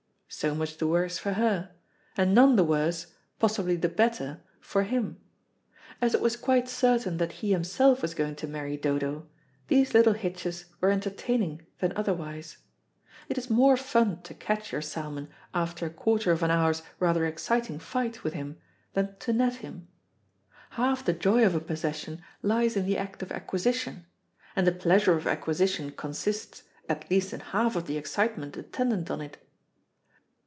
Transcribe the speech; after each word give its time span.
So 0.33 0.55
much 0.55 0.77
the 0.77 0.87
worse 0.87 1.17
for 1.17 1.33
her, 1.33 1.71
and 2.15 2.33
none 2.33 2.55
the 2.55 2.63
worse, 2.63 3.07
possibly 3.37 3.75
the 3.75 3.89
better, 3.89 4.39
for 4.61 4.83
him. 4.83 5.19
As 6.01 6.13
it 6.15 6.21
was 6.21 6.37
quite 6.37 6.69
certain 6.69 7.17
that 7.17 7.33
he 7.43 7.51
himself 7.51 8.01
was 8.01 8.13
going 8.13 8.37
to 8.37 8.47
marry 8.47 8.77
Dodo, 8.77 9.27
these 9.67 9.93
little 9.93 10.13
hitches 10.13 10.65
were 10.79 10.89
entertaining 10.89 11.65
than 11.79 11.91
otherwise. 11.97 12.59
It 13.27 13.37
is 13.37 13.49
more 13.49 13.75
fun 13.75 14.21
to 14.21 14.33
catch 14.33 14.71
your 14.71 14.81
salmon 14.81 15.27
after 15.53 15.85
a 15.85 15.89
quarter 15.93 16.31
of 16.31 16.41
an 16.43 16.49
hour's 16.49 16.81
rather 16.97 17.25
exciting 17.25 17.77
fight 17.77 18.23
with 18.23 18.31
him 18.33 18.57
than 18.93 19.17
to 19.17 19.33
net 19.33 19.55
him. 19.55 19.89
Half 20.71 21.03
the 21.03 21.11
joy 21.13 21.45
of 21.45 21.55
a 21.55 21.59
possession 21.59 22.23
lies 22.41 22.77
in 22.77 22.85
the 22.85 22.97
act 22.97 23.21
of 23.21 23.33
acquisition, 23.33 24.05
and 24.55 24.65
the 24.65 24.71
pleasure 24.71 25.17
of 25.17 25.27
acquisition 25.27 25.91
consists, 25.91 26.63
at 26.87 27.11
least 27.11 27.33
in 27.33 27.41
half 27.41 27.75
of 27.75 27.85
the 27.85 27.97
excitement 27.97 28.55
attendant 28.55 29.11
on 29.11 29.19
it. 29.19 29.37